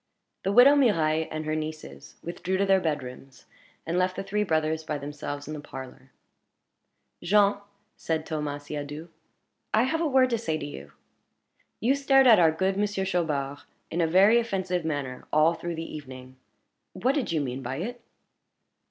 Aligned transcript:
The 0.41 0.51
widow 0.51 0.73
Mirailhe 0.73 1.27
and 1.29 1.45
her 1.45 1.55
nieces 1.55 2.15
withdrew 2.23 2.57
to 2.57 2.65
their 2.65 2.79
bedrooms, 2.79 3.45
and 3.85 3.99
left 3.99 4.15
the 4.15 4.23
three 4.23 4.41
brothers 4.43 4.83
by 4.83 4.97
themselves 4.97 5.47
in 5.47 5.53
the 5.53 5.59
parlor. 5.59 6.09
"Jean," 7.21 7.57
said 7.97 8.25
Thomas 8.25 8.63
Siadoux, 8.63 9.09
"I 9.75 9.83
have 9.83 10.01
a 10.01 10.07
word 10.07 10.31
to 10.31 10.39
say 10.39 10.57
to 10.57 10.65
you. 10.65 10.93
You 11.79 11.93
stared 11.93 12.25
at 12.25 12.39
our 12.39 12.51
good 12.51 12.77
Monsieur 12.77 13.05
Chaubard 13.05 13.59
in 13.91 14.01
a 14.01 14.07
very 14.07 14.39
offensive 14.39 14.83
manner 14.83 15.27
all 15.31 15.53
through 15.53 15.75
the 15.75 15.95
evening. 15.95 16.35
What 16.93 17.13
did 17.13 17.31
you 17.31 17.39
mean 17.39 17.61
by 17.61 17.75
it?" 17.75 18.01